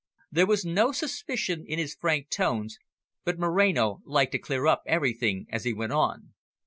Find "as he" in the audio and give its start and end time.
5.51-5.73